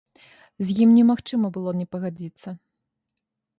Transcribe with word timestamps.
З 0.69 0.75
ім 0.85 0.89
немагчыма 0.99 1.47
было 1.59 1.75
не 1.83 1.87
пагадзіцца. 1.93 2.57